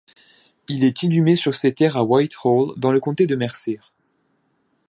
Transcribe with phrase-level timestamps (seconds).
[0.67, 3.79] Il est inhumé sur ses terres à White Hall dans le comté de Mercer.